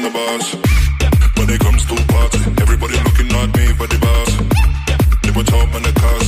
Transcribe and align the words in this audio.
I'm 0.00 0.10
the 0.10 0.18
boss. 0.18 0.54
When 1.36 1.50
it 1.50 1.60
comes 1.60 1.84
to 1.84 1.94
party, 2.06 2.38
everybody 2.62 2.94
looking 3.04 3.30
at 3.36 3.54
me 3.54 3.66
for 3.74 3.86
the 3.86 3.98
boss. 3.98 4.30
They 5.22 5.30
were 5.32 5.44
talking 5.44 5.82
the 5.82 5.92
cars. 5.92 6.19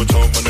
We're 0.00 0.06
talking 0.06 0.49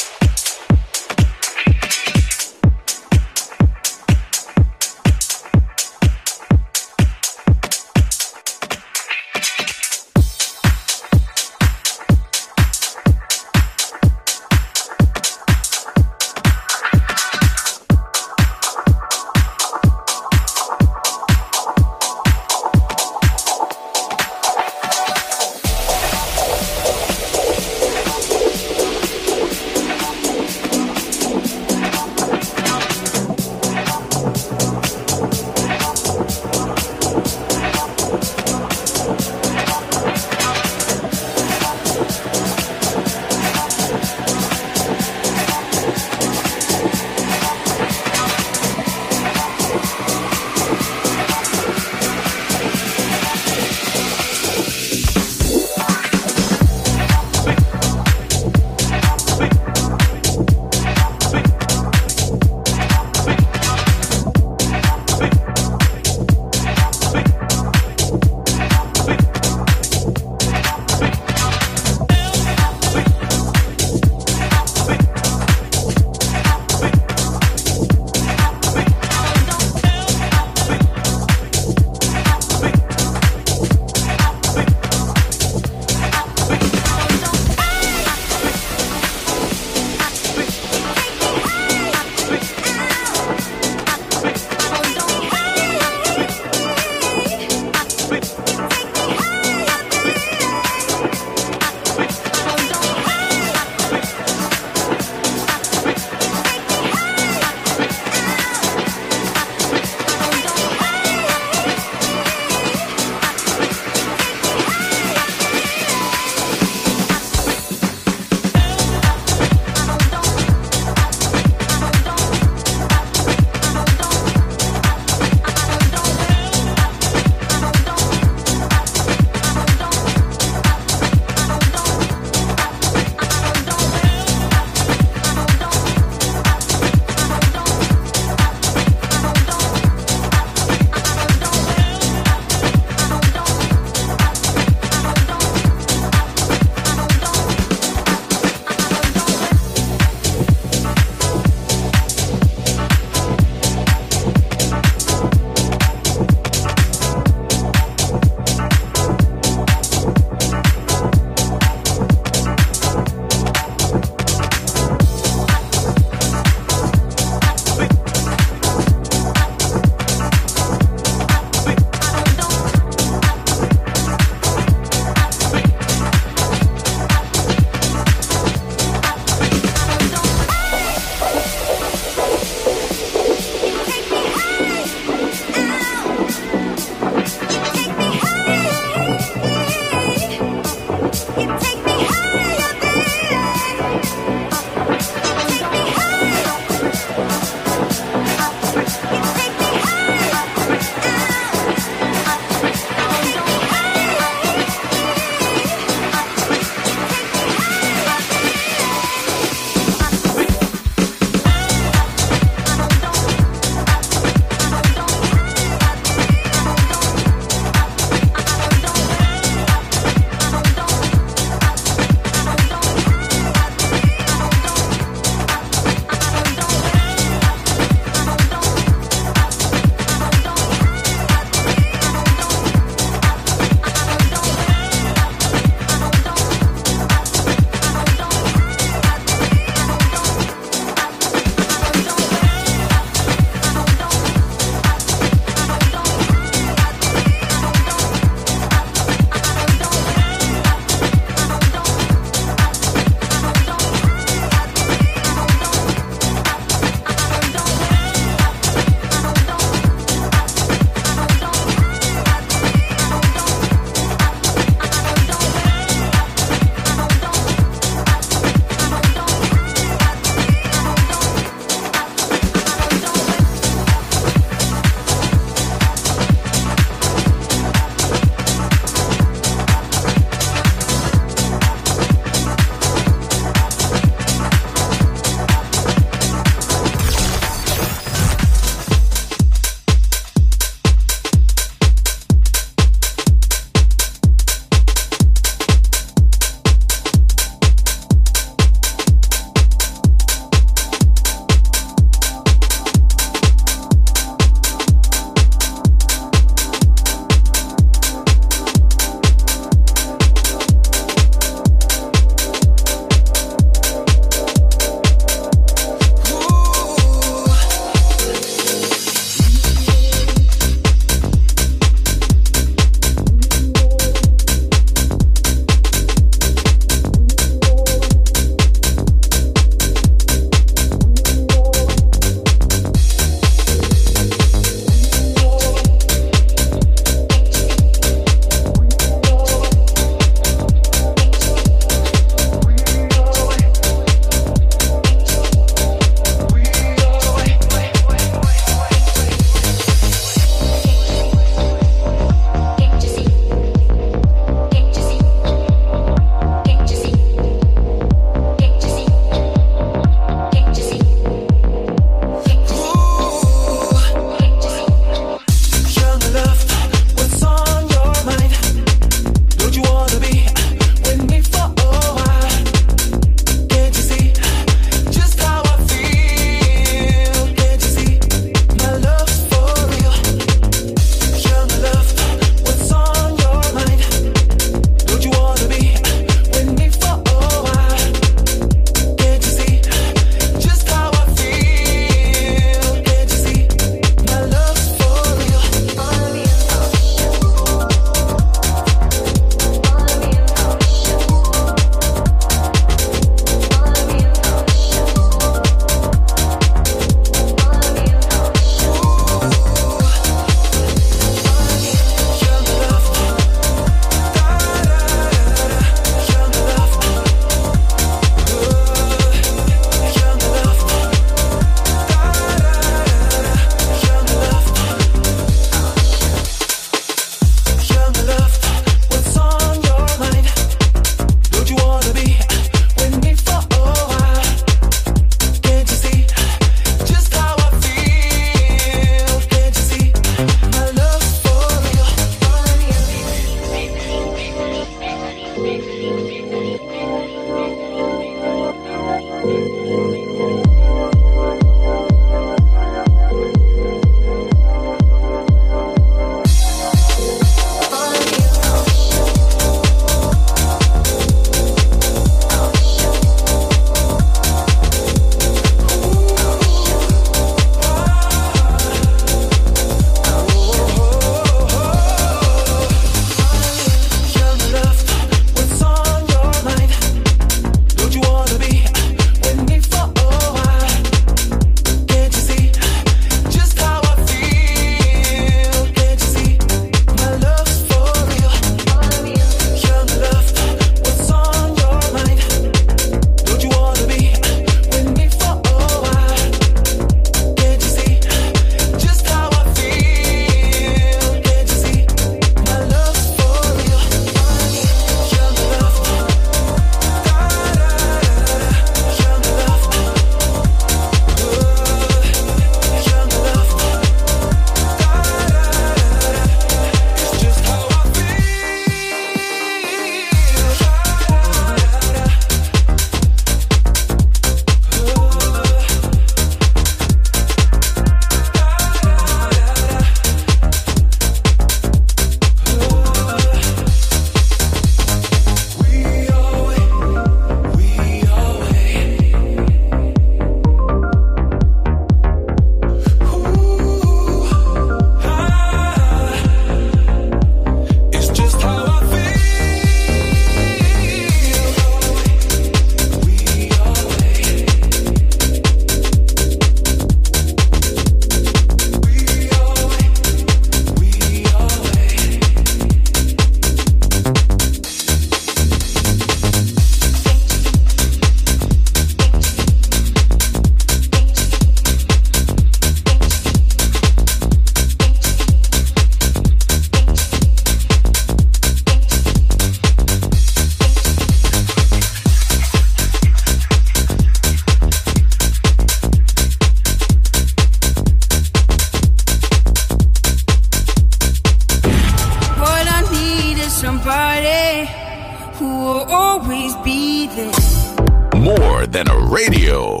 Than 598.90 599.08
a 599.08 599.18
radio. 599.18 600.00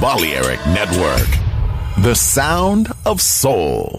Balearic 0.00 0.58
Network. 0.66 1.28
The 2.02 2.14
sound 2.14 2.92
of 3.06 3.20
soul. 3.20 3.98